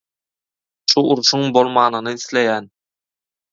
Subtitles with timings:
[0.93, 2.73] Şu urşuň bolmanyny isleýän.